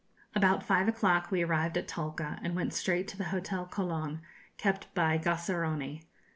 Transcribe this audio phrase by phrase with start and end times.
[0.33, 4.21] About five o'clock we arrived at Talca, and went straight to the Hotel Colon,
[4.57, 6.05] kept by Gassaroni.